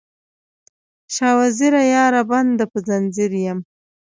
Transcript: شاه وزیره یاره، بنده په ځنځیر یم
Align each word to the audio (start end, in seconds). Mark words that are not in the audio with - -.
شاه 1.15 1.35
وزیره 1.39 1.81
یاره، 1.93 2.21
بنده 2.31 2.65
په 2.71 2.79
ځنځیر 2.87 3.31
یم 3.45 3.59